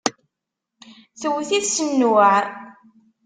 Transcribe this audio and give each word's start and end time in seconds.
Tewwet-it 1.19 1.65
s 1.75 1.77
nnuɛ. 1.89 2.33